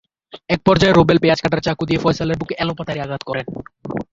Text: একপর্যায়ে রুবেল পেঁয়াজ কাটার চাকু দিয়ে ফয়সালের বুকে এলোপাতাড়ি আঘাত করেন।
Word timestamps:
একপর্যায়ে 0.49 0.93
রুবেল 0.93 1.17
পেঁয়াজ 1.21 1.39
কাটার 1.41 1.65
চাকু 1.65 1.83
দিয়ে 1.85 2.01
ফয়সালের 2.03 2.39
বুকে 2.39 2.55
এলোপাতাড়ি 2.63 2.99
আঘাত 3.01 3.21
করেন। 3.29 3.45